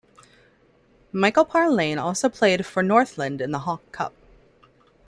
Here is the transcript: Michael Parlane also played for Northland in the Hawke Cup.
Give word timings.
Michael 1.11 1.45
Parlane 1.45 2.01
also 2.01 2.27
played 2.27 2.65
for 2.65 2.81
Northland 2.81 3.39
in 3.39 3.51
the 3.51 3.59
Hawke 3.59 3.91
Cup. 3.91 4.15